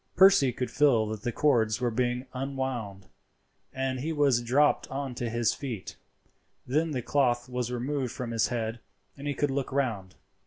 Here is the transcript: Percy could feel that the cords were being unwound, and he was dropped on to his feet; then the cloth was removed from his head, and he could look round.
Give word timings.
Percy 0.15 0.51
could 0.51 0.71
feel 0.71 1.05
that 1.09 1.21
the 1.21 1.31
cords 1.31 1.79
were 1.79 1.91
being 1.91 2.25
unwound, 2.33 3.05
and 3.71 3.99
he 3.99 4.11
was 4.11 4.41
dropped 4.41 4.87
on 4.89 5.13
to 5.13 5.29
his 5.29 5.53
feet; 5.53 5.95
then 6.65 6.89
the 6.89 7.03
cloth 7.03 7.47
was 7.47 7.71
removed 7.71 8.11
from 8.11 8.31
his 8.31 8.47
head, 8.47 8.79
and 9.15 9.27
he 9.27 9.35
could 9.35 9.51
look 9.51 9.71
round. 9.71 10.15